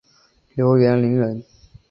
[0.55, 1.43] 刘元霖人。